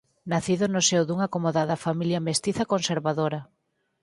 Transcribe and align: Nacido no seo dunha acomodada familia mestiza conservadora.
Nacido 0.31 0.65
no 0.73 0.81
seo 0.87 1.03
dunha 1.05 1.25
acomodada 1.29 1.81
familia 1.85 2.23
mestiza 2.27 2.69
conservadora. 2.73 3.39